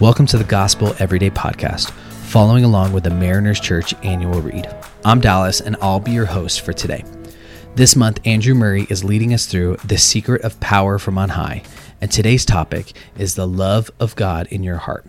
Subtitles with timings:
[0.00, 4.66] Welcome to the Gospel Everyday Podcast, following along with the Mariners Church annual read.
[5.04, 7.04] I'm Dallas, and I'll be your host for today.
[7.74, 11.64] This month, Andrew Murray is leading us through The Secret of Power from On High,
[12.00, 15.04] and today's topic is the love of God in your heart.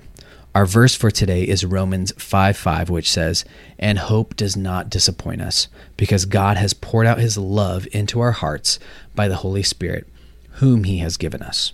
[0.54, 3.46] Our verse for today is Romans 5 5, which says,
[3.80, 8.34] And hope does not disappoint us, because God has poured out his love into our
[8.34, 8.78] hearts
[9.16, 10.06] by the Holy Spirit,
[10.56, 11.72] whom he has given us.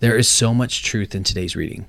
[0.00, 1.86] There is so much truth in today's reading,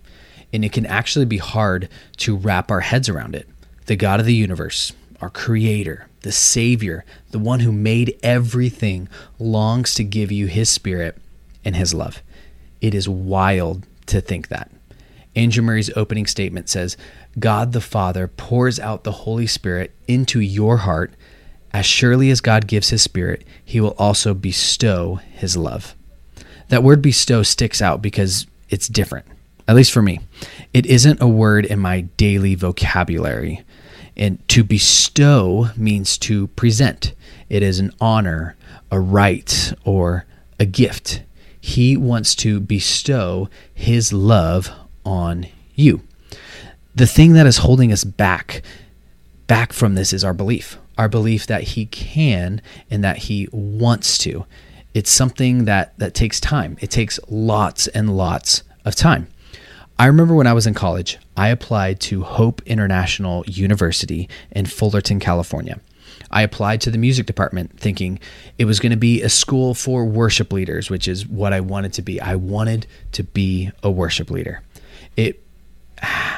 [0.56, 3.48] and it can actually be hard to wrap our heads around it.
[3.86, 9.94] The God of the universe, our creator, the Savior, the one who made everything, longs
[9.96, 11.18] to give you his spirit
[11.64, 12.24] and his love.
[12.82, 14.72] It is wild to think that.
[15.36, 16.96] Andrew Murray's opening statement says,
[17.38, 21.14] God the Father pours out the Holy Spirit into your heart.
[21.74, 25.94] As surely as God gives his spirit, he will also bestow his love.
[26.70, 29.26] That word bestow sticks out because it's different,
[29.68, 30.20] at least for me.
[30.74, 33.64] It isn't a word in my daily vocabulary.
[34.18, 37.14] And to bestow means to present,
[37.50, 38.56] it is an honor,
[38.92, 40.26] a right, or
[40.60, 41.22] a gift.
[41.60, 44.72] He wants to bestow his love
[45.04, 46.02] on you.
[46.94, 48.62] The thing that is holding us back
[49.48, 50.78] back from this is our belief.
[50.98, 54.46] Our belief that he can and that he wants to.
[54.94, 56.78] It's something that that takes time.
[56.80, 59.28] It takes lots and lots of time.
[59.98, 65.20] I remember when I was in college, I applied to Hope International University in Fullerton,
[65.20, 65.80] California.
[66.32, 68.20] I applied to the music department thinking
[68.58, 71.94] it was going to be a school for worship leaders, which is what I wanted
[71.94, 72.20] to be.
[72.20, 74.62] I wanted to be a worship leader
[75.16, 75.42] it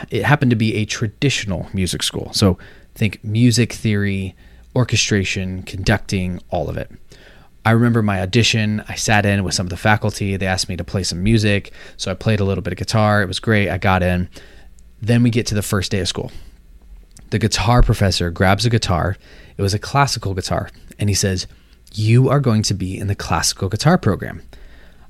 [0.09, 2.31] it happened to be a traditional music school.
[2.33, 2.57] So
[2.93, 4.35] think music theory,
[4.75, 6.91] orchestration, conducting, all of it.
[7.67, 8.81] I remember my audition.
[8.87, 10.37] I sat in with some of the faculty.
[10.37, 11.73] They asked me to play some music.
[11.97, 13.21] So I played a little bit of guitar.
[13.21, 13.67] It was great.
[13.67, 14.29] I got in.
[15.01, 16.31] Then we get to the first day of school.
[17.29, 19.17] The guitar professor grabs a guitar.
[19.57, 20.69] It was a classical guitar.
[20.97, 21.45] And he says,
[21.91, 24.43] You are going to be in the classical guitar program.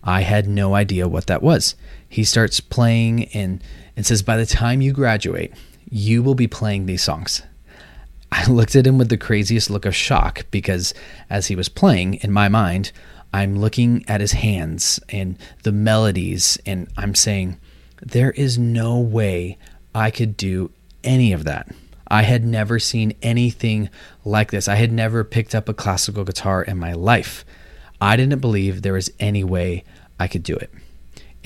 [0.03, 1.75] I had no idea what that was.
[2.09, 3.63] He starts playing and,
[3.95, 5.53] and says, By the time you graduate,
[5.91, 7.43] you will be playing these songs.
[8.37, 10.93] I looked at him with the craziest look of shock because
[11.27, 12.91] as he was playing, in my mind,
[13.33, 17.57] I'm looking at his hands and the melodies, and I'm saying,
[17.99, 19.57] There is no way
[19.95, 20.69] I could do
[21.03, 21.73] any of that.
[22.09, 23.89] I had never seen anything
[24.23, 24.67] like this.
[24.67, 27.43] I had never picked up a classical guitar in my life.
[27.99, 29.83] I didn't believe there was any way
[30.19, 30.71] I could do it.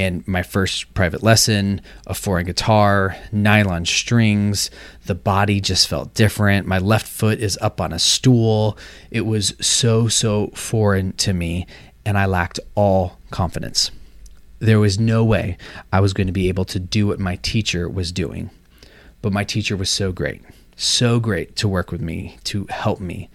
[0.02, 4.72] And my first private lesson, a foreign guitar, nylon strings,
[5.06, 6.66] the body just felt different.
[6.66, 8.80] My left foot is up on a stool.
[9.12, 11.68] It was so, so foreign to me,
[12.04, 13.92] and I lacked all confidence.
[14.58, 15.56] There was no way
[15.94, 18.50] I was going to be able to do what my teacher was doing.
[19.22, 20.42] But my teacher was so great,
[20.76, 23.30] so great to work with me, to help me.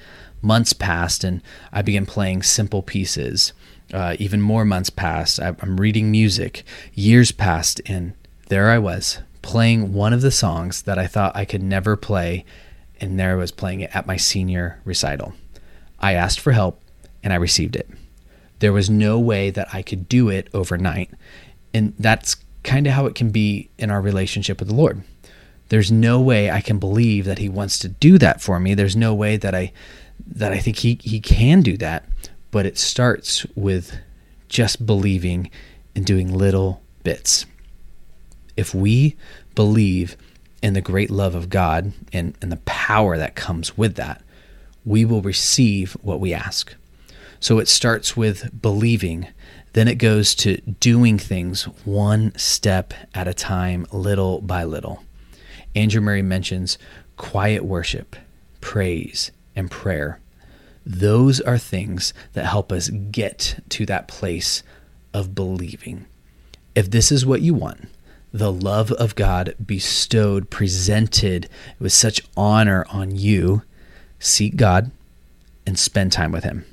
[0.47, 1.43] Months passed, and
[1.73, 3.53] I began playing simple pieces
[3.93, 5.41] uh, even more months passed.
[5.41, 6.65] I, I'm reading music.
[6.95, 8.15] Years passed, and
[8.49, 12.45] there I was playing one of the songs that I thought I could never play,
[13.01, 15.35] and there I was playing it at my senior recital.
[16.01, 16.83] I asked for help,
[17.23, 17.89] and I received it.
[18.59, 21.11] There was no way that I could do it overnight,
[21.73, 25.03] and that's kind of how it can be in our relationship with the Lord.
[25.69, 28.75] There's no way I can believe that He wants to do that for me.
[28.75, 29.73] There's no way that I
[30.27, 32.05] that I think He He can do that
[32.57, 33.99] but it starts with
[34.49, 35.51] just believing
[35.95, 37.45] and doing little bits.
[38.57, 39.15] If we
[39.55, 40.17] believe
[40.63, 44.23] in the great love of God and, and the power that comes with that,
[44.87, 46.75] we will receive what we ask.
[47.41, 49.27] So it starts with believing,
[49.75, 55.05] then it goes to doing things one step at a time, little by little.
[55.75, 56.79] Andrew Murray mentions
[57.19, 58.17] quiet worship,
[58.63, 60.21] praise, and prayer
[60.87, 64.63] those are things that help us get to that place
[65.13, 66.07] of believing.
[66.77, 67.89] If this is what you want,
[68.33, 71.49] the love of God bestowed, presented
[71.81, 73.63] with such honor on you,
[74.21, 74.93] seek God
[75.67, 76.65] and spend time with Him.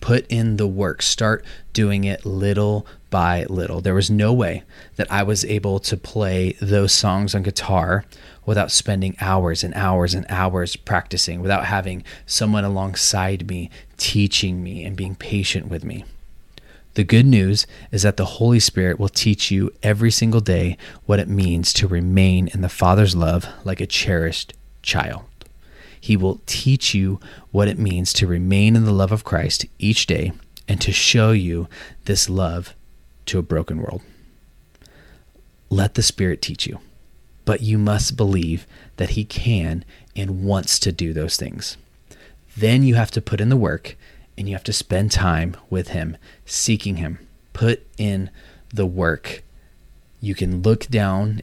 [0.00, 1.02] Put in the work.
[1.02, 3.80] Start doing it little by little.
[3.80, 4.62] There was no way
[4.96, 8.04] that I was able to play those songs on guitar
[8.46, 14.84] without spending hours and hours and hours practicing, without having someone alongside me teaching me
[14.84, 16.04] and being patient with me.
[16.94, 21.20] The good news is that the Holy Spirit will teach you every single day what
[21.20, 25.27] it means to remain in the Father's love like a cherished child.
[26.00, 30.06] He will teach you what it means to remain in the love of Christ each
[30.06, 30.32] day
[30.66, 31.68] and to show you
[32.04, 32.74] this love
[33.26, 34.02] to a broken world.
[35.70, 36.78] Let the Spirit teach you.
[37.48, 38.66] but you must believe
[38.98, 39.82] that He can
[40.14, 41.78] and wants to do those things.
[42.54, 43.96] Then you have to put in the work
[44.36, 47.26] and you have to spend time with Him, seeking Him.
[47.54, 48.28] Put in
[48.68, 49.42] the work.
[50.20, 51.40] You can look down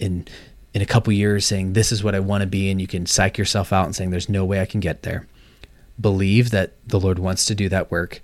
[0.00, 0.26] in
[0.74, 3.06] in a couple years saying this is what I want to be and you can
[3.06, 5.26] psych yourself out and saying there's no way I can get there.
[6.00, 8.20] Believe that the Lord wants to do that work,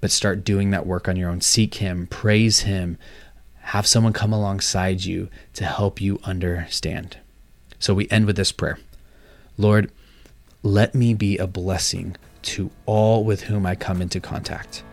[0.00, 1.40] but start doing that work on your own.
[1.40, 2.96] Seek him, praise him,
[3.56, 7.18] have someone come alongside you to help you understand.
[7.80, 8.78] So we end with this prayer.
[9.58, 9.90] Lord,
[10.62, 14.84] let me be a blessing to all with whom I come into contact.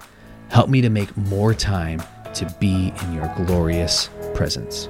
[0.50, 2.02] Help me to make more time
[2.34, 4.90] to be in your glorious presence.